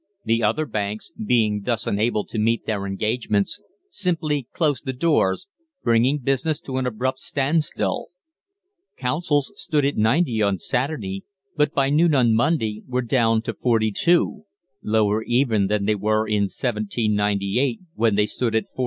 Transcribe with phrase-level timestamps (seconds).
[0.25, 3.61] The other banks, being thus unable to meet their engagements,
[3.91, 5.47] simply closed the doors,
[5.83, 8.07] bringing business to an abrupt standstill.
[8.99, 11.23] Consols stood at 90 on Saturday,
[11.55, 14.43] but by noon on Monday were down to 42
[14.81, 18.79] lower even than they were in 1798, when they stood at 47 1/4.